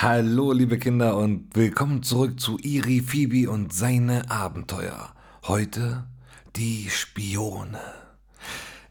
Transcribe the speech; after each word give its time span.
Hallo, 0.00 0.52
liebe 0.52 0.78
Kinder, 0.78 1.16
und 1.16 1.56
willkommen 1.56 2.04
zurück 2.04 2.38
zu 2.38 2.56
Iri, 2.58 3.00
Phoebe 3.00 3.50
und 3.50 3.72
seine 3.72 4.30
Abenteuer. 4.30 5.12
Heute 5.48 6.04
die 6.54 6.88
Spione. 6.88 7.80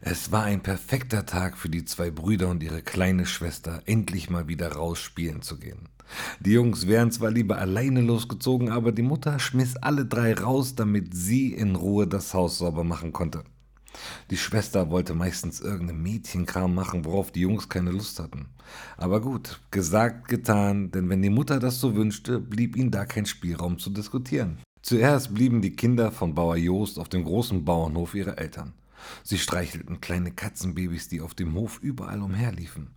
Es 0.02 0.32
war 0.32 0.42
ein 0.44 0.62
perfekter 0.62 1.24
Tag 1.24 1.56
für 1.56 1.70
die 1.70 1.86
zwei 1.86 2.10
Brüder 2.10 2.48
und 2.48 2.62
ihre 2.62 2.82
kleine 2.82 3.24
Schwester, 3.24 3.80
endlich 3.86 4.28
mal 4.28 4.48
wieder 4.48 4.72
raus 4.72 4.98
spielen 4.98 5.40
zu 5.40 5.58
gehen. 5.58 5.88
Die 6.40 6.52
Jungs 6.52 6.86
wären 6.86 7.10
zwar 7.10 7.30
lieber 7.30 7.56
alleine 7.56 8.02
losgezogen, 8.02 8.68
aber 8.68 8.92
die 8.92 9.00
Mutter 9.00 9.38
schmiss 9.38 9.76
alle 9.76 10.04
drei 10.04 10.34
raus, 10.34 10.74
damit 10.74 11.16
sie 11.16 11.54
in 11.54 11.74
Ruhe 11.74 12.06
das 12.06 12.34
Haus 12.34 12.58
sauber 12.58 12.84
machen 12.84 13.14
konnte. 13.14 13.44
Die 14.30 14.36
Schwester 14.36 14.90
wollte 14.90 15.14
meistens 15.14 15.60
irgendeinen 15.60 16.02
Mädchenkram 16.02 16.74
machen, 16.74 17.04
worauf 17.04 17.30
die 17.30 17.40
Jungs 17.40 17.68
keine 17.68 17.90
Lust 17.90 18.20
hatten. 18.20 18.46
Aber 18.96 19.20
gut, 19.20 19.60
gesagt, 19.70 20.28
getan, 20.28 20.90
denn 20.90 21.08
wenn 21.08 21.22
die 21.22 21.30
Mutter 21.30 21.58
das 21.58 21.80
so 21.80 21.94
wünschte, 21.94 22.38
blieb 22.38 22.76
ihnen 22.76 22.90
da 22.90 23.04
kein 23.04 23.26
Spielraum 23.26 23.78
zu 23.78 23.90
diskutieren. 23.90 24.58
Zuerst 24.82 25.34
blieben 25.34 25.60
die 25.60 25.74
Kinder 25.74 26.12
von 26.12 26.34
Bauer 26.34 26.56
Joost 26.56 26.98
auf 26.98 27.08
dem 27.08 27.24
großen 27.24 27.64
Bauernhof 27.64 28.14
ihrer 28.14 28.38
Eltern. 28.38 28.72
Sie 29.22 29.38
streichelten 29.38 30.00
kleine 30.00 30.32
Katzenbabys, 30.32 31.08
die 31.08 31.20
auf 31.20 31.34
dem 31.34 31.54
Hof 31.54 31.78
überall 31.82 32.22
umherliefen. 32.22 32.88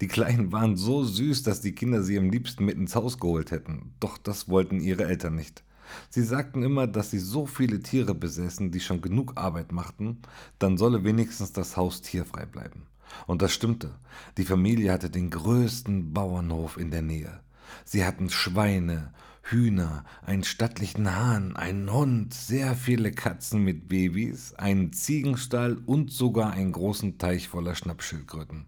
Die 0.00 0.08
Kleinen 0.08 0.52
waren 0.52 0.76
so 0.76 1.04
süß, 1.04 1.42
dass 1.42 1.60
die 1.60 1.72
Kinder 1.72 2.02
sie 2.02 2.18
am 2.18 2.30
liebsten 2.30 2.64
mit 2.64 2.76
ins 2.76 2.94
Haus 2.94 3.18
geholt 3.18 3.50
hätten, 3.50 3.92
doch 4.00 4.18
das 4.18 4.48
wollten 4.48 4.80
ihre 4.80 5.04
Eltern 5.04 5.34
nicht. 5.34 5.62
Sie 6.10 6.22
sagten 6.22 6.62
immer, 6.62 6.86
dass 6.86 7.10
sie 7.10 7.18
so 7.18 7.46
viele 7.46 7.80
Tiere 7.80 8.14
besessen, 8.14 8.70
die 8.70 8.80
schon 8.80 9.00
genug 9.00 9.36
Arbeit 9.36 9.72
machten, 9.72 10.18
dann 10.58 10.76
solle 10.76 11.04
wenigstens 11.04 11.52
das 11.52 11.76
Haus 11.76 12.00
tierfrei 12.02 12.46
bleiben. 12.46 12.86
Und 13.26 13.42
das 13.42 13.52
stimmte. 13.52 13.94
Die 14.36 14.44
Familie 14.44 14.92
hatte 14.92 15.10
den 15.10 15.30
größten 15.30 16.12
Bauernhof 16.12 16.76
in 16.76 16.90
der 16.90 17.02
Nähe. 17.02 17.40
Sie 17.84 18.04
hatten 18.04 18.30
Schweine, 18.30 19.12
Hühner, 19.42 20.04
einen 20.22 20.44
stattlichen 20.44 21.14
Hahn, 21.14 21.54
einen 21.54 21.92
Hund, 21.92 22.34
sehr 22.34 22.74
viele 22.74 23.12
Katzen 23.12 23.62
mit 23.62 23.88
Babys, 23.88 24.54
einen 24.54 24.92
Ziegenstall 24.92 25.78
und 25.86 26.10
sogar 26.10 26.52
einen 26.52 26.72
großen 26.72 27.18
Teich 27.18 27.48
voller 27.48 27.74
Schnappschildkröten. 27.74 28.66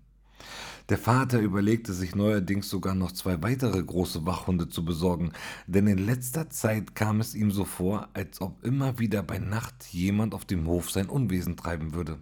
Der 0.89 0.97
Vater 0.97 1.41
überlegte 1.41 1.93
sich 1.93 2.15
neuerdings 2.15 2.71
sogar 2.71 2.95
noch 2.95 3.13
zwei 3.13 3.43
weitere 3.43 3.83
große 3.83 4.25
Wachhunde 4.25 4.71
zu 4.71 4.87
besorgen, 4.87 5.33
denn 5.67 5.87
in 5.87 5.99
letzter 5.99 6.49
Zeit 6.49 6.95
kam 6.95 7.21
es 7.21 7.35
ihm 7.35 7.51
so 7.51 7.67
vor, 7.67 8.09
als 8.15 8.41
ob 8.41 8.65
immer 8.65 8.99
wieder 8.99 9.23
bei 9.23 9.39
Nacht 9.39 9.85
jemand 9.91 10.35
auf 10.35 10.47
dem 10.47 10.67
Hof 10.67 10.91
sein 10.91 11.11
Unwesen 11.11 11.59
treiben 11.59 11.93
würde. 11.93 12.19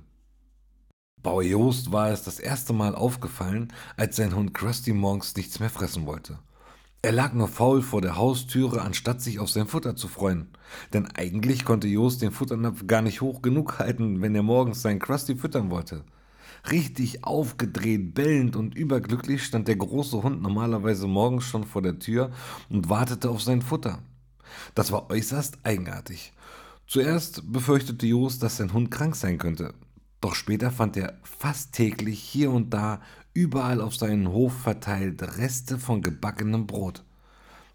Bauer 1.22 1.44
Joost 1.44 1.92
war 1.92 2.11
es 2.11 2.25
das 2.25 2.41
erste 2.41 2.72
Mal 2.72 2.97
aufgefallen, 2.97 3.72
als 3.97 4.17
sein 4.17 4.34
Hund 4.34 4.53
Krusty 4.53 4.92
morgens 4.92 5.37
nichts 5.37 5.61
mehr 5.61 5.70
fressen 5.70 6.06
wollte. 6.06 6.41
Er 7.03 7.12
lag 7.12 7.34
nur 7.34 7.47
faul 7.47 7.83
vor 7.83 8.00
der 8.00 8.17
Haustüre, 8.17 8.83
anstatt 8.83 9.22
sich 9.22 9.39
auf 9.39 9.48
sein 9.48 9.69
Futter 9.69 9.94
zu 9.94 10.09
freuen. 10.09 10.48
Denn 10.92 11.06
eigentlich 11.06 11.64
konnte 11.64 11.87
Joost 11.87 12.20
den 12.20 12.33
Futternapf 12.33 12.89
gar 12.89 13.03
nicht 13.03 13.20
hoch 13.20 13.42
genug 13.42 13.78
halten, 13.78 14.22
wenn 14.22 14.34
er 14.34 14.42
morgens 14.42 14.83
seinen 14.83 14.98
Krusty 14.98 15.37
füttern 15.37 15.70
wollte. 15.70 16.05
Richtig 16.70 17.25
aufgedreht, 17.25 18.14
bellend 18.14 18.56
und 18.56 18.75
überglücklich 18.75 19.45
stand 19.45 19.69
der 19.69 19.77
große 19.77 20.22
Hund 20.22 20.42
normalerweise 20.42 21.06
morgens 21.06 21.45
schon 21.45 21.64
vor 21.64 21.83
der 21.83 21.98
Tür 21.98 22.33
und 22.69 22.89
wartete 22.89 23.31
auf 23.31 23.42
sein 23.42 23.62
Futter. 23.62 24.00
Das 24.75 24.91
war 24.91 25.11
äußerst 25.11 25.59
eigenartig. 25.64 26.33
Zuerst 26.87 27.53
befürchtete 27.53 28.06
Jost, 28.06 28.43
dass 28.43 28.56
sein 28.56 28.72
Hund 28.72 28.91
krank 28.91 29.16
sein 29.16 29.38
könnte. 29.38 29.75
Doch 30.21 30.34
später 30.34 30.71
fand 30.71 30.97
er 30.97 31.19
fast 31.22 31.72
täglich 31.72 32.21
hier 32.21 32.50
und 32.50 32.71
da 32.72 33.00
überall 33.34 33.81
auf 33.81 33.97
seinen 33.97 34.28
Hof 34.28 34.53
verteilt 34.53 35.22
Reste 35.37 35.78
von 35.78 36.00
gebackenem 36.00 36.66
Brot. 36.66 37.05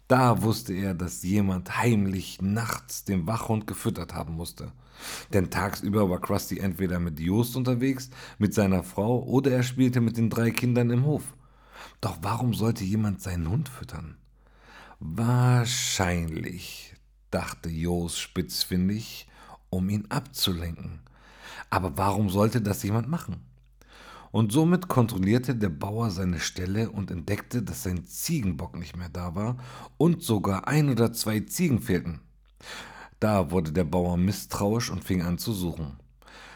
Da 0.08 0.42
wusste 0.42 0.74
er, 0.74 0.94
dass 0.94 1.22
jemand 1.22 1.78
heimlich 1.78 2.42
nachts 2.42 3.04
den 3.04 3.26
Wachhund 3.26 3.66
gefüttert 3.66 4.12
haben 4.12 4.34
musste. 4.34 4.72
Denn 5.32 5.50
tagsüber 5.50 6.08
war 6.10 6.20
Krusty 6.20 6.58
entweder 6.58 7.00
mit 7.00 7.18
Jost 7.20 7.56
unterwegs, 7.56 8.10
mit 8.38 8.54
seiner 8.54 8.82
Frau 8.82 9.22
oder 9.22 9.50
er 9.52 9.62
spielte 9.62 10.00
mit 10.00 10.16
den 10.16 10.30
drei 10.30 10.50
Kindern 10.50 10.90
im 10.90 11.04
Hof. 11.04 11.22
Doch 12.00 12.18
warum 12.22 12.54
sollte 12.54 12.84
jemand 12.84 13.22
seinen 13.22 13.48
Hund 13.48 13.68
füttern? 13.68 14.16
Wahrscheinlich, 15.00 16.94
dachte 17.30 17.68
Jost 17.68 18.20
spitzfindig, 18.20 19.26
um 19.70 19.88
ihn 19.88 20.06
abzulenken. 20.10 21.00
Aber 21.70 21.96
warum 21.96 22.28
sollte 22.28 22.60
das 22.60 22.82
jemand 22.82 23.08
machen? 23.08 23.40
Und 24.30 24.52
somit 24.52 24.88
kontrollierte 24.88 25.54
der 25.54 25.68
Bauer 25.68 26.10
seine 26.10 26.40
Stelle 26.40 26.90
und 26.90 27.10
entdeckte, 27.10 27.62
dass 27.62 27.82
sein 27.82 28.04
Ziegenbock 28.04 28.78
nicht 28.78 28.96
mehr 28.96 29.10
da 29.10 29.34
war 29.34 29.58
und 29.98 30.22
sogar 30.22 30.68
ein 30.68 30.88
oder 30.88 31.12
zwei 31.12 31.40
Ziegen 31.40 31.80
fehlten. 31.80 32.20
Da 33.22 33.52
wurde 33.52 33.70
der 33.70 33.84
Bauer 33.84 34.16
misstrauisch 34.16 34.90
und 34.90 35.04
fing 35.04 35.22
an 35.22 35.38
zu 35.38 35.52
suchen. 35.52 35.92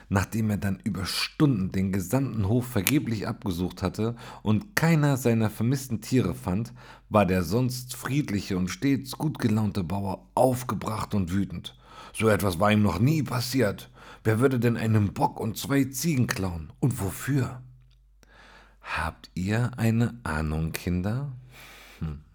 Nachdem 0.09 0.51
er 0.51 0.57
dann 0.57 0.81
über 0.83 1.07
Stunden 1.07 1.71
den 1.71 1.93
gesamten 1.93 2.49
Hof 2.49 2.67
vergeblich 2.67 3.29
abgesucht 3.29 3.85
hatte 3.85 4.17
und 4.43 4.75
keiner 4.75 5.17
seiner 5.17 5.49
vermissten 5.49 6.01
Tiere 6.01 6.35
fand, 6.35 6.73
war 7.09 7.25
der 7.25 7.45
sonst 7.45 7.95
friedliche 7.95 8.57
und 8.57 8.67
stets 8.67 9.13
gut 9.13 9.39
gelaunte 9.39 9.85
Bauer 9.85 10.27
aufgebracht 10.35 11.15
und 11.15 11.33
wütend. 11.33 11.79
So 12.13 12.29
etwas 12.29 12.59
war 12.59 12.73
ihm 12.73 12.83
noch 12.83 12.99
nie 12.99 13.23
passiert. 13.23 13.89
Wer 14.25 14.41
würde 14.41 14.59
denn 14.59 14.77
einen 14.77 15.15
Bock 15.15 15.39
und 15.39 15.57
zwei 15.57 15.85
Ziegen 15.85 16.27
klauen? 16.27 16.73
Und 16.81 17.01
wofür? 17.01 17.63
Habt 18.81 19.31
ihr 19.35 19.71
eine 19.77 20.19
Ahnung, 20.25 20.73
Kinder? 20.73 21.31
Hm. 22.01 22.26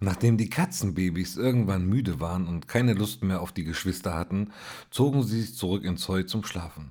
Nachdem 0.00 0.38
die 0.38 0.48
Katzenbabys 0.48 1.36
irgendwann 1.36 1.84
müde 1.84 2.20
waren 2.20 2.46
und 2.46 2.68
keine 2.68 2.94
Lust 2.94 3.22
mehr 3.22 3.42
auf 3.42 3.52
die 3.52 3.64
Geschwister 3.64 4.14
hatten, 4.14 4.50
zogen 4.90 5.22
sie 5.22 5.42
sich 5.42 5.54
zurück 5.54 5.84
ins 5.84 6.08
Heu 6.08 6.22
zum 6.22 6.42
Schlafen. 6.42 6.90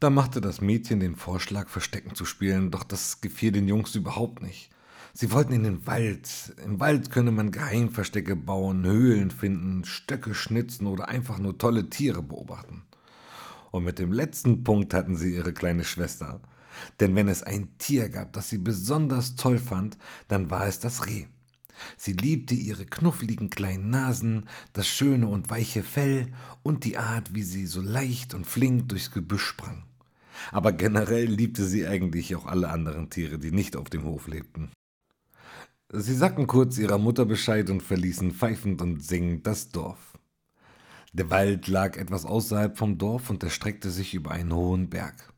Da 0.00 0.08
machte 0.08 0.40
das 0.40 0.62
Mädchen 0.62 1.00
den 1.00 1.16
Vorschlag, 1.16 1.68
Verstecken 1.68 2.14
zu 2.14 2.24
spielen, 2.24 2.70
doch 2.70 2.82
das 2.82 3.20
gefiel 3.20 3.52
den 3.52 3.68
Jungs 3.68 3.94
überhaupt 3.94 4.40
nicht. 4.40 4.70
Sie 5.12 5.32
wollten 5.32 5.52
in 5.52 5.64
den 5.64 5.86
Wald. 5.86 6.54
Im 6.64 6.80
Wald 6.80 7.10
könne 7.10 7.30
man 7.30 7.50
Geheimverstecke 7.50 8.36
bauen, 8.36 8.86
Höhlen 8.86 9.30
finden, 9.30 9.84
Stöcke 9.84 10.34
schnitzen 10.34 10.86
oder 10.86 11.08
einfach 11.08 11.38
nur 11.38 11.58
tolle 11.58 11.90
Tiere 11.90 12.22
beobachten. 12.22 12.84
Und 13.70 13.84
mit 13.84 13.98
dem 13.98 14.12
letzten 14.12 14.64
Punkt 14.64 14.94
hatten 14.94 15.16
sie 15.16 15.34
ihre 15.34 15.52
kleine 15.52 15.84
Schwester. 15.84 16.40
Denn 17.00 17.14
wenn 17.16 17.28
es 17.28 17.42
ein 17.42 17.76
Tier 17.76 18.08
gab, 18.08 18.32
das 18.32 18.48
sie 18.48 18.58
besonders 18.58 19.36
toll 19.36 19.58
fand, 19.58 19.98
dann 20.28 20.50
war 20.50 20.66
es 20.66 20.80
das 20.80 21.06
Reh. 21.06 21.26
Sie 21.96 22.12
liebte 22.12 22.54
ihre 22.54 22.86
knuffligen 22.86 23.50
kleinen 23.50 23.90
Nasen, 23.90 24.48
das 24.72 24.86
schöne 24.86 25.28
und 25.28 25.50
weiche 25.50 25.82
Fell 25.82 26.32
und 26.62 26.84
die 26.84 26.98
Art, 26.98 27.34
wie 27.34 27.42
sie 27.42 27.66
so 27.66 27.80
leicht 27.80 28.34
und 28.34 28.46
flink 28.46 28.88
durchs 28.88 29.10
Gebüsch 29.10 29.44
sprang. 29.44 29.84
Aber 30.52 30.72
generell 30.72 31.26
liebte 31.26 31.64
sie 31.64 31.86
eigentlich 31.86 32.34
auch 32.34 32.46
alle 32.46 32.70
anderen 32.70 33.10
Tiere, 33.10 33.38
die 33.38 33.50
nicht 33.50 33.76
auf 33.76 33.90
dem 33.90 34.04
Hof 34.04 34.26
lebten. 34.26 34.70
Sie 35.92 36.14
sagten 36.14 36.46
kurz 36.46 36.78
ihrer 36.78 36.98
Mutter 36.98 37.24
Bescheid 37.24 37.68
und 37.68 37.82
verließen 37.82 38.32
pfeifend 38.32 38.80
und 38.80 39.04
singend 39.04 39.46
das 39.46 39.70
Dorf. 39.70 40.18
Der 41.12 41.30
Wald 41.30 41.66
lag 41.66 41.96
etwas 41.96 42.24
außerhalb 42.24 42.78
vom 42.78 42.96
Dorf 42.96 43.30
und 43.30 43.42
erstreckte 43.42 43.90
sich 43.90 44.14
über 44.14 44.30
einen 44.30 44.54
hohen 44.54 44.88
Berg. 44.88 45.32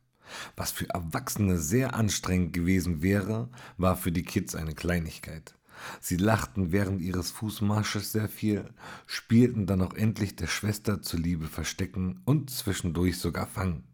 Was 0.57 0.71
für 0.71 0.89
Erwachsene 0.91 1.59
sehr 1.59 1.95
anstrengend 1.95 2.53
gewesen 2.53 3.03
wäre, 3.03 3.49
war 3.79 3.97
für 3.97 4.13
die 4.13 4.23
Kids 4.25 4.55
eine 4.55 4.75
Kleinigkeit. 4.75 5.55
Sie 6.01 6.17
lachten 6.17 6.73
während 6.73 7.01
ihres 7.01 7.31
Fußmarsches 7.31 8.13
sehr 8.13 8.29
viel, 8.29 8.71
spielten 9.07 9.67
dann 9.67 9.83
auch 9.83 9.95
endlich 9.95 10.37
der 10.37 10.47
Schwester 10.47 11.03
zuliebe 11.03 11.47
Verstecken 11.47 12.21
und 12.25 12.51
zwischendurch 12.51 13.19
sogar 13.19 13.47
Fangen. 13.47 13.85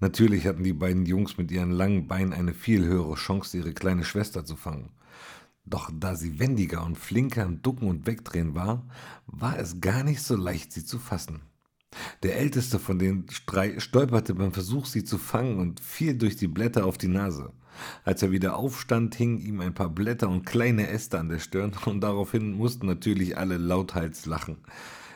Natürlich 0.00 0.46
hatten 0.46 0.64
die 0.64 0.72
beiden 0.72 1.06
Jungs 1.06 1.38
mit 1.38 1.50
ihren 1.52 1.70
langen 1.70 2.08
Beinen 2.08 2.32
eine 2.32 2.54
viel 2.54 2.84
höhere 2.84 3.14
Chance, 3.14 3.56
ihre 3.56 3.72
kleine 3.72 4.04
Schwester 4.04 4.44
zu 4.44 4.56
fangen. 4.56 4.90
Doch 5.64 5.90
da 5.94 6.16
sie 6.16 6.40
wendiger 6.40 6.84
und 6.84 6.98
flinker 6.98 7.44
im 7.44 7.62
Ducken 7.62 7.88
und 7.88 8.06
Wegdrehen 8.06 8.54
war, 8.54 8.84
war 9.26 9.58
es 9.58 9.80
gar 9.80 10.02
nicht 10.02 10.22
so 10.22 10.34
leicht, 10.34 10.72
sie 10.72 10.84
zu 10.84 10.98
fassen. 10.98 11.42
Der 12.22 12.36
älteste 12.38 12.78
von 12.78 12.98
den 12.98 13.26
drei 13.46 13.78
stolperte 13.78 14.34
beim 14.34 14.52
Versuch, 14.52 14.86
sie 14.86 15.04
zu 15.04 15.18
fangen 15.18 15.58
und 15.58 15.80
fiel 15.80 16.18
durch 16.18 16.36
die 16.36 16.48
Blätter 16.48 16.84
auf 16.86 16.98
die 16.98 17.08
Nase. 17.08 17.52
Als 18.04 18.22
er 18.22 18.30
wieder 18.30 18.56
aufstand, 18.56 19.14
hingen 19.14 19.38
ihm 19.38 19.60
ein 19.60 19.74
paar 19.74 19.88
Blätter 19.88 20.28
und 20.28 20.44
kleine 20.44 20.88
Äste 20.88 21.18
an 21.18 21.28
der 21.28 21.38
Stirn 21.38 21.72
und 21.86 22.00
daraufhin 22.00 22.52
mussten 22.52 22.86
natürlich 22.86 23.36
alle 23.36 23.56
lauthals 23.56 24.26
lachen. 24.26 24.58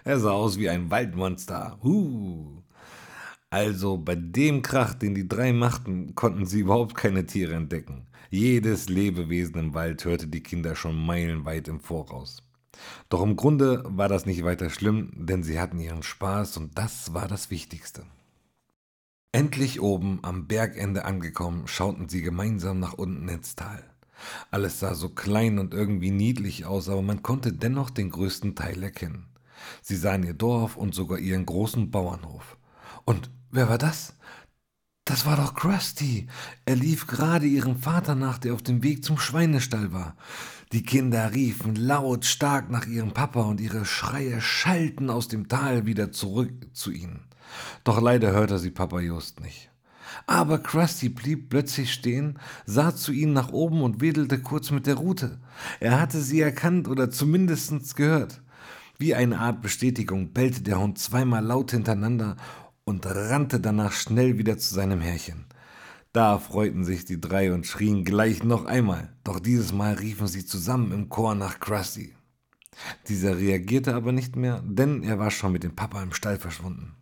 Er 0.04 0.18
sah 0.18 0.32
aus 0.32 0.58
wie 0.58 0.68
ein 0.68 0.90
Waldmonster. 0.90 1.78
Huh. 1.82 2.62
Also 3.50 3.96
bei 3.96 4.14
dem 4.14 4.62
Krach, 4.62 4.94
den 4.94 5.14
die 5.14 5.28
drei 5.28 5.52
machten, 5.52 6.14
konnten 6.14 6.46
sie 6.46 6.60
überhaupt 6.60 6.94
keine 6.94 7.26
Tiere 7.26 7.54
entdecken. 7.54 8.06
Jedes 8.30 8.88
Lebewesen 8.88 9.56
im 9.56 9.74
Wald 9.74 10.04
hörte 10.04 10.26
die 10.26 10.42
Kinder 10.42 10.74
schon 10.74 10.96
meilenweit 10.96 11.68
im 11.68 11.80
Voraus. 11.80 12.42
Doch 13.08 13.22
im 13.22 13.36
Grunde 13.36 13.82
war 13.86 14.08
das 14.08 14.26
nicht 14.26 14.44
weiter 14.44 14.70
schlimm, 14.70 15.10
denn 15.14 15.42
sie 15.42 15.58
hatten 15.58 15.80
ihren 15.80 16.02
Spaß 16.02 16.56
und 16.56 16.76
das 16.76 17.14
war 17.14 17.28
das 17.28 17.50
Wichtigste. 17.50 18.04
Endlich 19.36 19.82
oben 19.82 20.20
am 20.22 20.46
Bergende 20.46 21.04
angekommen, 21.04 21.68
schauten 21.68 22.08
sie 22.08 22.22
gemeinsam 22.22 22.80
nach 22.80 22.94
unten 22.94 23.28
ins 23.28 23.54
Tal. 23.54 23.84
Alles 24.50 24.80
sah 24.80 24.94
so 24.94 25.10
klein 25.10 25.58
und 25.58 25.74
irgendwie 25.74 26.10
niedlich 26.10 26.64
aus, 26.64 26.88
aber 26.88 27.02
man 27.02 27.22
konnte 27.22 27.52
dennoch 27.52 27.90
den 27.90 28.08
größten 28.08 28.54
Teil 28.54 28.82
erkennen. 28.82 29.26
Sie 29.82 29.94
sahen 29.94 30.22
ihr 30.22 30.32
Dorf 30.32 30.78
und 30.78 30.94
sogar 30.94 31.18
ihren 31.18 31.44
großen 31.44 31.90
Bauernhof. 31.90 32.56
Und 33.04 33.30
wer 33.50 33.68
war 33.68 33.76
das? 33.76 34.14
Das 35.04 35.26
war 35.26 35.36
doch 35.36 35.54
Krusty. 35.54 36.28
Er 36.64 36.76
lief 36.76 37.06
gerade 37.06 37.44
ihrem 37.44 37.76
Vater 37.76 38.14
nach, 38.14 38.38
der 38.38 38.54
auf 38.54 38.62
dem 38.62 38.82
Weg 38.82 39.04
zum 39.04 39.18
Schweinestall 39.18 39.92
war. 39.92 40.16
Die 40.72 40.82
Kinder 40.82 41.34
riefen 41.34 41.76
laut 41.76 42.24
stark 42.24 42.70
nach 42.70 42.86
ihrem 42.86 43.12
Papa 43.12 43.42
und 43.42 43.60
ihre 43.60 43.84
Schreie 43.84 44.40
schallten 44.40 45.10
aus 45.10 45.28
dem 45.28 45.46
Tal 45.46 45.84
wieder 45.84 46.10
zurück 46.10 46.54
zu 46.72 46.90
ihnen. 46.90 47.26
Doch 47.84 48.00
leider 48.00 48.32
hörte 48.32 48.58
sie 48.58 48.70
Papa 48.70 49.00
Just 49.00 49.40
nicht. 49.40 49.70
Aber 50.26 50.58
Krusty 50.58 51.08
blieb 51.08 51.50
plötzlich 51.50 51.92
stehen, 51.92 52.38
sah 52.64 52.94
zu 52.94 53.12
ihnen 53.12 53.32
nach 53.32 53.52
oben 53.52 53.82
und 53.82 54.00
wedelte 54.00 54.38
kurz 54.38 54.70
mit 54.70 54.86
der 54.86 54.96
Rute. 54.96 55.38
Er 55.80 56.00
hatte 56.00 56.20
sie 56.20 56.40
erkannt 56.40 56.88
oder 56.88 57.10
zumindest 57.10 57.96
gehört. 57.96 58.40
Wie 58.98 59.14
eine 59.14 59.38
Art 59.38 59.60
Bestätigung 59.60 60.32
bellte 60.32 60.62
der 60.62 60.80
Hund 60.80 60.98
zweimal 60.98 61.44
laut 61.44 61.72
hintereinander 61.72 62.36
und 62.84 63.04
rannte 63.04 63.60
danach 63.60 63.92
schnell 63.92 64.38
wieder 64.38 64.56
zu 64.58 64.74
seinem 64.74 65.00
Herrchen. 65.00 65.44
Da 66.12 66.38
freuten 66.38 66.84
sich 66.84 67.04
die 67.04 67.20
drei 67.20 67.52
und 67.52 67.66
schrien 67.66 68.04
gleich 68.04 68.42
noch 68.42 68.64
einmal, 68.64 69.12
doch 69.22 69.38
dieses 69.38 69.74
Mal 69.74 69.94
riefen 69.94 70.28
sie 70.28 70.46
zusammen 70.46 70.92
im 70.92 71.10
Chor 71.10 71.34
nach 71.34 71.60
Krusty. 71.60 72.14
Dieser 73.08 73.36
reagierte 73.36 73.94
aber 73.94 74.12
nicht 74.12 74.34
mehr, 74.34 74.62
denn 74.64 75.02
er 75.02 75.18
war 75.18 75.30
schon 75.30 75.52
mit 75.52 75.62
dem 75.62 75.76
Papa 75.76 76.02
im 76.02 76.14
Stall 76.14 76.38
verschwunden. 76.38 76.94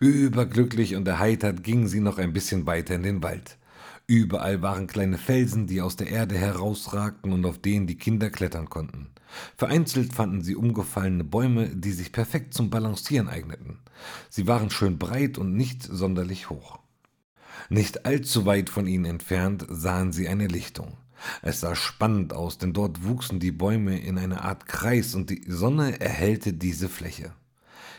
Überglücklich 0.00 0.94
und 0.96 1.06
erheitert 1.08 1.62
gingen 1.62 1.88
sie 1.88 2.00
noch 2.00 2.18
ein 2.18 2.32
bisschen 2.32 2.66
weiter 2.66 2.94
in 2.94 3.02
den 3.02 3.22
Wald. 3.22 3.58
Überall 4.06 4.62
waren 4.62 4.86
kleine 4.86 5.18
Felsen, 5.18 5.66
die 5.66 5.80
aus 5.80 5.96
der 5.96 6.08
Erde 6.08 6.36
herausragten 6.36 7.32
und 7.32 7.44
auf 7.44 7.58
denen 7.58 7.86
die 7.86 7.98
Kinder 7.98 8.30
klettern 8.30 8.70
konnten. 8.70 9.08
Vereinzelt 9.56 10.12
fanden 10.12 10.42
sie 10.42 10.54
umgefallene 10.54 11.24
Bäume, 11.24 11.68
die 11.68 11.92
sich 11.92 12.12
perfekt 12.12 12.54
zum 12.54 12.70
Balancieren 12.70 13.28
eigneten. 13.28 13.80
Sie 14.30 14.46
waren 14.46 14.70
schön 14.70 14.98
breit 14.98 15.38
und 15.38 15.54
nicht 15.54 15.82
sonderlich 15.82 16.50
hoch. 16.50 16.78
Nicht 17.68 18.06
allzu 18.06 18.46
weit 18.46 18.70
von 18.70 18.86
ihnen 18.86 19.06
entfernt 19.06 19.66
sahen 19.68 20.12
sie 20.12 20.28
eine 20.28 20.46
Lichtung. 20.46 20.96
Es 21.42 21.60
sah 21.60 21.74
spannend 21.74 22.32
aus, 22.32 22.58
denn 22.58 22.72
dort 22.72 23.04
wuchsen 23.04 23.40
die 23.40 23.50
Bäume 23.50 23.98
in 23.98 24.18
eine 24.18 24.42
Art 24.42 24.66
Kreis 24.66 25.14
und 25.14 25.30
die 25.30 25.42
Sonne 25.48 26.00
erhellte 26.00 26.52
diese 26.52 26.88
Fläche. 26.88 27.32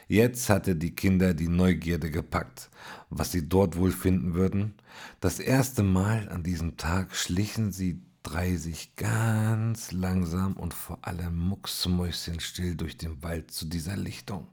Jetzt 0.07 0.49
hatte 0.49 0.77
die 0.77 0.95
Kinder 0.95 1.33
die 1.33 1.49
Neugierde 1.49 2.09
gepackt, 2.09 2.69
was 3.09 3.33
sie 3.33 3.49
dort 3.49 3.75
wohl 3.75 3.91
finden 3.91 4.35
würden. 4.35 4.75
Das 5.19 5.39
erste 5.39 5.83
Mal 5.83 6.29
an 6.29 6.43
diesem 6.43 6.77
Tag 6.77 7.13
schlichen 7.13 7.73
sie 7.73 8.01
drei 8.23 8.55
sich 8.55 8.95
ganz 8.95 9.91
langsam 9.91 10.53
und 10.53 10.73
vor 10.73 10.99
allem 11.01 11.37
mucksmäuschenstill 11.37 12.75
durch 12.75 12.97
den 12.97 13.21
Wald 13.21 13.51
zu 13.51 13.65
dieser 13.65 13.97
Lichtung. 13.97 14.47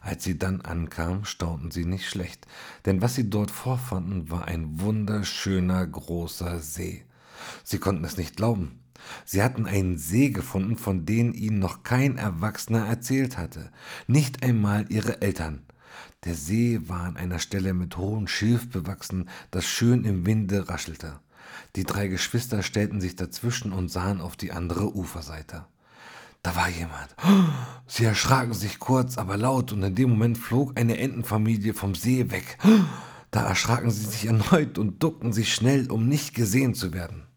Als 0.00 0.24
sie 0.24 0.38
dann 0.38 0.60
ankamen, 0.60 1.24
staunten 1.24 1.70
sie 1.70 1.84
nicht 1.84 2.08
schlecht, 2.08 2.46
denn 2.84 3.00
was 3.00 3.14
sie 3.14 3.30
dort 3.30 3.52
vorfanden, 3.52 4.28
war 4.28 4.46
ein 4.46 4.80
wunderschöner 4.80 5.86
großer 5.86 6.60
See. 6.60 7.04
Sie 7.62 7.78
konnten 7.78 8.04
es 8.04 8.16
nicht 8.16 8.36
glauben. 8.36 8.80
Sie 9.24 9.42
hatten 9.42 9.66
einen 9.66 9.98
See 9.98 10.30
gefunden, 10.30 10.76
von 10.76 11.06
dem 11.06 11.32
ihnen 11.34 11.58
noch 11.58 11.82
kein 11.82 12.18
Erwachsener 12.18 12.86
erzählt 12.86 13.38
hatte, 13.38 13.70
nicht 14.06 14.42
einmal 14.42 14.86
ihre 14.90 15.22
Eltern. 15.22 15.62
Der 16.24 16.34
See 16.34 16.80
war 16.86 17.04
an 17.04 17.16
einer 17.16 17.38
Stelle 17.38 17.74
mit 17.74 17.96
hohem 17.96 18.26
Schilf 18.26 18.68
bewachsen, 18.70 19.28
das 19.50 19.64
schön 19.66 20.04
im 20.04 20.26
Winde 20.26 20.68
raschelte. 20.68 21.20
Die 21.76 21.84
drei 21.84 22.08
Geschwister 22.08 22.62
stellten 22.62 23.00
sich 23.00 23.16
dazwischen 23.16 23.72
und 23.72 23.90
sahen 23.90 24.20
auf 24.20 24.36
die 24.36 24.52
andere 24.52 24.94
Uferseite. 24.94 25.66
Da 26.42 26.56
war 26.56 26.68
jemand. 26.68 27.14
Sie 27.86 28.04
erschraken 28.04 28.54
sich 28.54 28.78
kurz, 28.78 29.18
aber 29.18 29.36
laut, 29.36 29.72
und 29.72 29.82
in 29.82 29.94
dem 29.94 30.10
Moment 30.10 30.38
flog 30.38 30.78
eine 30.78 30.98
Entenfamilie 30.98 31.74
vom 31.74 31.94
See 31.94 32.30
weg. 32.30 32.58
Da 33.30 33.42
erschraken 33.42 33.90
sie 33.90 34.06
sich 34.06 34.24
erneut 34.24 34.78
und 34.78 35.02
duckten 35.02 35.34
sich 35.34 35.52
schnell, 35.52 35.90
um 35.90 36.08
nicht 36.08 36.32
gesehen 36.32 36.72
zu 36.72 36.94
werden. 36.94 37.27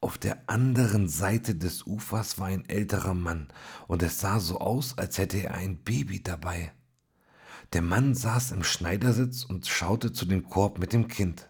Auf 0.00 0.18
der 0.18 0.48
anderen 0.48 1.08
Seite 1.08 1.54
des 1.54 1.86
Ufers 1.86 2.38
war 2.38 2.48
ein 2.48 2.68
älterer 2.68 3.14
Mann, 3.14 3.48
und 3.86 4.02
es 4.02 4.20
sah 4.20 4.40
so 4.40 4.58
aus, 4.58 4.98
als 4.98 5.18
hätte 5.18 5.38
er 5.42 5.54
ein 5.54 5.78
Baby 5.78 6.22
dabei. 6.22 6.72
Der 7.72 7.82
Mann 7.82 8.14
saß 8.14 8.52
im 8.52 8.62
Schneidersitz 8.62 9.44
und 9.44 9.66
schaute 9.66 10.12
zu 10.12 10.26
dem 10.26 10.48
Korb 10.48 10.78
mit 10.78 10.92
dem 10.92 11.08
Kind. 11.08 11.48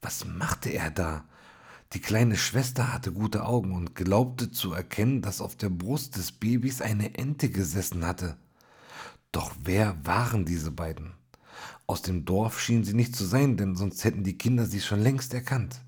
Was 0.00 0.24
machte 0.24 0.70
er 0.70 0.90
da? 0.90 1.24
Die 1.92 2.00
kleine 2.00 2.36
Schwester 2.36 2.92
hatte 2.92 3.12
gute 3.12 3.44
Augen 3.44 3.72
und 3.72 3.94
glaubte 3.94 4.50
zu 4.50 4.72
erkennen, 4.72 5.22
dass 5.22 5.40
auf 5.40 5.56
der 5.56 5.70
Brust 5.70 6.16
des 6.16 6.32
Babys 6.32 6.82
eine 6.82 7.14
Ente 7.14 7.50
gesessen 7.50 8.04
hatte. 8.04 8.36
Doch 9.32 9.54
wer 9.62 9.96
waren 10.04 10.44
diese 10.44 10.70
beiden? 10.70 11.14
Aus 11.86 12.02
dem 12.02 12.24
Dorf 12.24 12.60
schienen 12.60 12.84
sie 12.84 12.94
nicht 12.94 13.16
zu 13.16 13.24
sein, 13.24 13.56
denn 13.56 13.76
sonst 13.76 14.04
hätten 14.04 14.24
die 14.24 14.36
Kinder 14.36 14.66
sie 14.66 14.80
schon 14.80 15.00
längst 15.00 15.32
erkannt. 15.32 15.80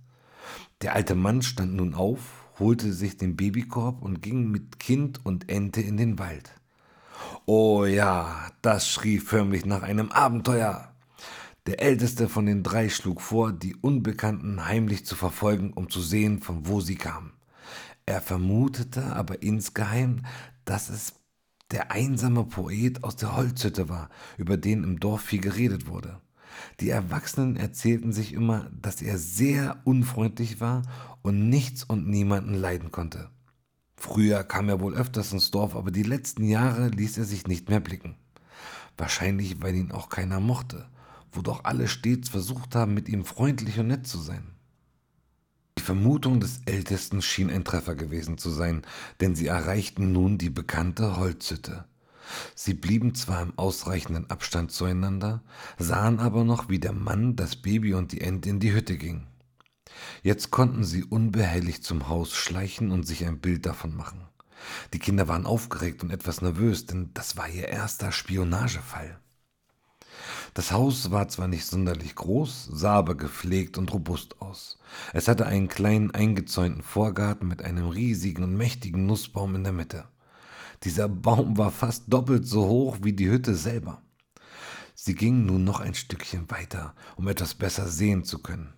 Der 0.83 0.95
alte 0.95 1.15
Mann 1.15 1.43
stand 1.43 1.75
nun 1.75 1.95
auf, 1.95 2.21
holte 2.59 2.93
sich 2.95 3.19
den 3.19 3.37
Babykorb 3.37 4.01
und 4.01 4.23
ging 4.23 4.51
mit 4.51 4.81
Kind 4.81 5.25
und 5.27 5.51
Ente 5.51 5.83
in 5.83 5.99
den 5.99 6.19
Wald. 6.19 6.55
Oh 7.45 7.85
ja, 7.85 8.51
das 8.63 8.89
schrie 8.89 9.19
förmlich 9.19 9.67
nach 9.67 9.83
einem 9.83 10.11
Abenteuer. 10.11 10.95
Der 11.67 11.83
älteste 11.83 12.31
von 12.31 12.47
den 12.47 12.63
drei 12.63 12.89
schlug 12.89 13.21
vor, 13.21 13.53
die 13.53 13.77
Unbekannten 13.77 14.65
heimlich 14.65 15.05
zu 15.05 15.17
verfolgen, 15.17 15.73
um 15.75 15.91
zu 15.91 16.01
sehen, 16.01 16.41
von 16.41 16.67
wo 16.67 16.81
sie 16.81 16.97
kamen. 16.97 17.35
Er 18.07 18.23
vermutete 18.23 19.15
aber 19.15 19.43
insgeheim, 19.43 20.25
dass 20.65 20.89
es 20.89 21.15
der 21.71 21.93
einsame 21.93 22.45
Poet 22.45 23.05
aus 23.05 23.17
der 23.17 23.37
Holzhütte 23.37 23.91
war, 23.91 24.09
über 24.39 24.57
den 24.57 24.83
im 24.83 24.99
Dorf 24.99 25.21
viel 25.21 25.41
geredet 25.41 25.87
wurde. 25.87 26.21
Die 26.81 26.91
Erwachsenen 26.91 27.57
erzählten 27.57 28.13
sich 28.13 28.33
immer, 28.33 28.71
dass 28.81 29.03
er 29.03 29.19
sehr 29.19 29.81
unfreundlich 29.85 30.61
war 30.61 30.83
und 31.23 31.49
nichts 31.49 31.85
und 31.85 32.09
niemanden 32.09 32.55
leiden 32.55 32.91
konnte. 32.91 33.31
Früher 33.97 34.45
kam 34.45 34.69
er 34.69 34.81
wohl 34.81 34.95
öfters 34.95 35.33
ins 35.33 35.51
Dorf, 35.51 35.77
aber 35.77 35.91
die 35.91 36.03
letzten 36.03 36.45
Jahre 36.45 36.89
ließ 36.89 37.19
er 37.19 37.25
sich 37.25 37.47
nicht 37.47 37.69
mehr 37.69 37.81
blicken. 37.81 38.17
Wahrscheinlich, 38.97 39.63
weil 39.63 39.75
ihn 39.75 39.93
auch 39.93 40.09
keiner 40.09 40.41
mochte 40.41 40.87
wo 41.33 41.43
doch 41.43 41.65
alle 41.65 41.89
stets 41.89 42.29
versucht 42.29 42.75
haben, 42.75 42.95
mit 42.95 43.09
ihm 43.09 43.25
freundlich 43.25 43.79
und 43.79 43.89
nett 43.89 44.07
zu 44.07 44.19
sein. 44.19 44.55
Die 45.79 45.83
Vermutung 45.83 46.41
des 46.41 46.61
Ältesten 46.67 47.23
schien 47.23 47.51
ein 47.51 47.65
Treffer 47.65 47.95
gewesen 47.95 48.39
zu 48.39 48.51
sein, 48.51 48.83
denn 49.21 49.35
sie 49.35 49.47
erreichten 49.47 50.13
nun 50.13 50.39
die 50.39 50.51
bekannte 50.51 51.17
Holzhütte. 51.17 51.85
Sie 52.55 52.75
blieben 52.75 53.15
zwar 53.15 53.43
im 53.43 53.59
ausreichenden 53.59 54.31
Abstand 54.31 54.73
zueinander, 54.73 55.43
sahen 55.79 56.21
aber 56.21 56.45
noch, 56.45 56.69
wie 56.69 56.79
der 56.79 56.93
Mann, 56.93 57.37
das 57.37 57.57
Baby 57.57 57.95
und 57.95 58.13
die 58.13 58.21
Ente 58.21 58.49
in 58.49 58.61
die 58.61 58.73
Hütte 58.73 58.97
ging. 58.97 59.27
Jetzt 60.23 60.51
konnten 60.51 60.85
sie 60.85 61.05
unbehelligt 61.05 61.85
zum 61.85 62.09
Haus 62.09 62.35
schleichen 62.35 62.91
und 62.91 63.07
sich 63.07 63.27
ein 63.27 63.41
Bild 63.41 63.67
davon 63.67 63.95
machen. 63.95 64.29
Die 64.93 64.99
Kinder 64.99 65.29
waren 65.29 65.47
aufgeregt 65.47 66.03
und 66.03 66.11
etwas 66.11 66.43
nervös, 66.43 66.87
denn 66.87 67.11
das 67.15 67.37
war 67.37 67.49
ihr 67.49 67.69
erster 67.69 68.13
Spionagefall. 68.13 69.19
Das 70.55 70.73
Haus 70.73 71.11
war 71.11 71.29
zwar 71.29 71.49
nicht 71.49 71.65
sonderlich 71.65 72.15
groß, 72.15 72.71
sah 72.73 72.95
aber 72.95 73.15
gepflegt 73.15 73.79
und 73.79 73.93
robust 73.93 74.41
aus. 74.41 74.79
Es 75.13 75.29
hatte 75.29 75.47
einen 75.47 75.69
kleinen 75.69 76.11
eingezäunten 76.11 76.83
Vorgarten 76.83 77.47
mit 77.49 77.63
einem 77.63 77.89
riesigen 77.89 78.43
und 78.43 78.57
mächtigen 78.57 79.07
Nussbaum 79.07 79.55
in 79.55 79.65
der 79.65 79.73
Mitte. 79.73 80.05
Dieser 80.85 81.09
Baum 81.09 81.59
war 81.59 81.71
fast 81.71 82.05
doppelt 82.13 82.47
so 82.47 82.67
hoch 82.67 82.99
wie 83.03 83.13
die 83.13 83.29
Hütte 83.29 83.55
selber. 83.55 84.01
Sie 84.95 85.15
gingen 85.15 85.47
nun 85.47 85.65
noch 85.65 85.81
ein 85.81 85.95
Stückchen 85.95 86.51
weiter, 86.51 86.95
um 87.17 87.29
etwas 87.29 87.55
besser 87.55 87.87
sehen 87.87 88.25
zu 88.25 88.39
können. 88.39 88.73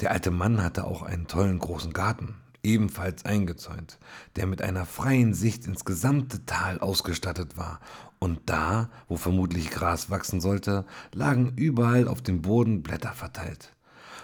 Der 0.00 0.10
alte 0.10 0.30
Mann 0.30 0.62
hatte 0.62 0.84
auch 0.84 1.02
einen 1.02 1.26
tollen 1.26 1.58
großen 1.58 1.92
Garten, 1.92 2.34
ebenfalls 2.62 3.24
eingezäunt, 3.24 3.98
der 4.36 4.46
mit 4.46 4.62
einer 4.62 4.84
freien 4.84 5.34
Sicht 5.34 5.66
ins 5.66 5.84
gesamte 5.84 6.44
Tal 6.44 6.78
ausgestattet 6.80 7.56
war, 7.56 7.80
und 8.18 8.40
da, 8.46 8.90
wo 9.08 9.16
vermutlich 9.16 9.70
Gras 9.70 10.10
wachsen 10.10 10.40
sollte, 10.40 10.84
lagen 11.12 11.54
überall 11.56 12.08
auf 12.08 12.22
dem 12.22 12.42
Boden 12.42 12.82
Blätter 12.82 13.12
verteilt. 13.12 13.74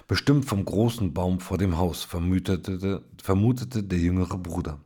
Bestimmt 0.06 0.44
vom 0.44 0.64
großen 0.64 1.12
Baum 1.12 1.40
vor 1.40 1.58
dem 1.58 1.78
Haus, 1.78 2.04
vermutete, 2.04 3.02
vermutete 3.22 3.82
der 3.82 3.98
jüngere 3.98 4.38
Bruder. 4.38 4.78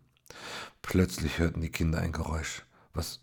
Plötzlich 0.83 1.39
hörten 1.39 1.61
die 1.61 1.71
Kinder 1.71 2.01
ein 2.01 2.13
Geräusch. 2.13 2.65
Was, 2.93 3.21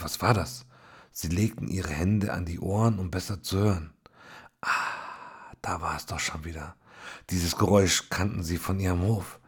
was 0.00 0.20
war 0.20 0.34
das? 0.34 0.66
Sie 1.12 1.28
legten 1.28 1.68
ihre 1.68 1.90
Hände 1.90 2.32
an 2.32 2.44
die 2.44 2.60
Ohren, 2.60 2.98
um 2.98 3.10
besser 3.10 3.42
zu 3.42 3.58
hören. 3.58 3.94
Ah, 4.60 4.68
da 5.62 5.80
war 5.80 5.96
es 5.96 6.06
doch 6.06 6.20
schon 6.20 6.44
wieder. 6.44 6.76
Dieses 7.30 7.56
Geräusch 7.56 8.10
kannten 8.10 8.42
sie 8.42 8.58
von 8.58 8.78
ihrem 8.78 9.02
Hof. 9.02 9.40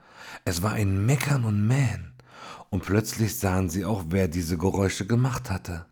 Es 0.44 0.62
war 0.62 0.72
ein 0.72 1.04
Meckern 1.06 1.44
und 1.44 1.66
Mähen. 1.66 2.12
Und 2.70 2.84
plötzlich 2.84 3.38
sahen 3.38 3.68
sie 3.68 3.84
auch, 3.84 4.04
wer 4.08 4.28
diese 4.28 4.56
Geräusche 4.56 5.06
gemacht 5.06 5.50
hatte. 5.50 5.86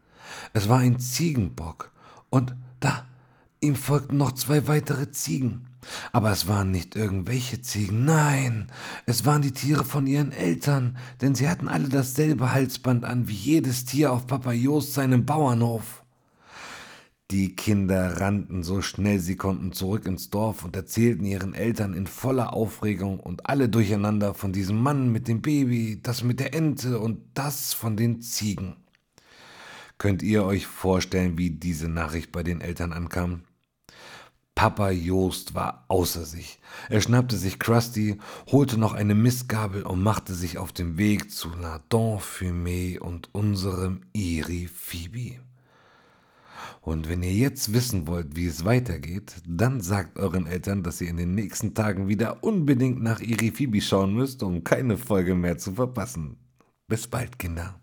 Es 0.52 0.68
war 0.68 0.78
ein 0.78 0.98
Ziegenbock. 1.00 1.90
Und 2.30 2.54
da, 2.80 3.06
ihm 3.60 3.74
folgten 3.74 4.16
noch 4.16 4.32
zwei 4.32 4.68
weitere 4.68 5.10
Ziegen. 5.10 5.67
Aber 6.12 6.30
es 6.30 6.48
waren 6.48 6.70
nicht 6.70 6.96
irgendwelche 6.96 7.60
Ziegen, 7.62 8.04
nein, 8.04 8.70
es 9.06 9.24
waren 9.24 9.42
die 9.42 9.52
Tiere 9.52 9.84
von 9.84 10.06
ihren 10.06 10.32
Eltern, 10.32 10.96
denn 11.20 11.34
sie 11.34 11.48
hatten 11.48 11.68
alle 11.68 11.88
dasselbe 11.88 12.52
Halsband 12.52 13.04
an 13.04 13.28
wie 13.28 13.34
jedes 13.34 13.84
Tier 13.84 14.12
auf 14.12 14.26
Papa 14.26 14.52
Jost 14.52 14.94
seinem 14.94 15.24
Bauernhof. 15.24 16.04
Die 17.30 17.54
Kinder 17.54 18.22
rannten 18.22 18.62
so 18.62 18.80
schnell 18.80 19.20
sie 19.20 19.36
konnten 19.36 19.72
zurück 19.72 20.06
ins 20.06 20.30
Dorf 20.30 20.64
und 20.64 20.74
erzählten 20.74 21.26
ihren 21.26 21.52
Eltern 21.52 21.92
in 21.92 22.06
voller 22.06 22.54
Aufregung 22.54 23.20
und 23.20 23.44
alle 23.44 23.68
durcheinander 23.68 24.32
von 24.32 24.50
diesem 24.50 24.80
Mann 24.80 25.12
mit 25.12 25.28
dem 25.28 25.42
Baby, 25.42 26.00
das 26.02 26.24
mit 26.24 26.40
der 26.40 26.54
Ente 26.54 26.98
und 26.98 27.20
das 27.34 27.74
von 27.74 27.98
den 27.98 28.22
Ziegen. 28.22 28.76
Könnt 29.98 30.22
ihr 30.22 30.44
euch 30.44 30.66
vorstellen, 30.66 31.36
wie 31.36 31.50
diese 31.50 31.88
Nachricht 31.88 32.32
bei 32.32 32.42
den 32.42 32.62
Eltern 32.62 32.94
ankam? 32.94 33.42
Papa 34.58 34.90
Joost 34.90 35.54
war 35.54 35.84
außer 35.86 36.24
sich. 36.24 36.58
Er 36.88 37.00
schnappte 37.00 37.36
sich 37.36 37.60
Krusty, 37.60 38.18
holte 38.50 38.76
noch 38.76 38.92
eine 38.92 39.14
Mistgabel 39.14 39.84
und 39.84 40.02
machte 40.02 40.34
sich 40.34 40.58
auf 40.58 40.72
den 40.72 40.98
Weg 40.98 41.30
zu 41.30 41.50
La 41.62 41.80
Don 41.88 42.18
Fumée 42.18 42.98
und 42.98 43.32
unserem 43.32 44.00
Iri 44.12 44.66
Phoebe. 44.66 45.38
Und 46.80 47.08
wenn 47.08 47.22
ihr 47.22 47.34
jetzt 47.34 47.72
wissen 47.72 48.08
wollt, 48.08 48.34
wie 48.34 48.46
es 48.46 48.64
weitergeht, 48.64 49.36
dann 49.46 49.80
sagt 49.80 50.18
euren 50.18 50.48
Eltern, 50.48 50.82
dass 50.82 51.00
ihr 51.00 51.08
in 51.08 51.18
den 51.18 51.36
nächsten 51.36 51.74
Tagen 51.74 52.08
wieder 52.08 52.42
unbedingt 52.42 53.00
nach 53.00 53.20
Irifibi 53.20 53.80
schauen 53.80 54.12
müsst, 54.12 54.42
um 54.42 54.64
keine 54.64 54.98
Folge 54.98 55.36
mehr 55.36 55.58
zu 55.58 55.74
verpassen. 55.74 56.36
Bis 56.88 57.06
bald, 57.06 57.38
Kinder. 57.38 57.80